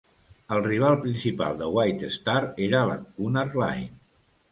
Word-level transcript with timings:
El 0.55 0.61
rival 0.67 0.95
principal 1.01 1.59
de 1.59 1.67
White 1.75 2.09
Star 2.15 2.39
era 2.69 2.81
la 2.93 2.97
Cunard 3.19 3.59
Line. 3.65 3.93